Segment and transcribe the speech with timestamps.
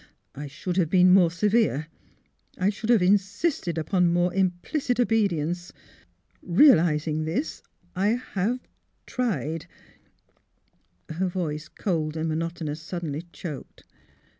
[0.33, 1.85] I should have been more severe—
[2.57, 5.71] I should have in SYLVIA'S CHILD 285 sisted upon more implicit obedience.
[6.41, 7.61] Realising this,
[7.95, 8.61] I have—
[9.15, 9.67] tried"
[11.17, 13.83] Her voice, cold and monotonous, suddenly choked.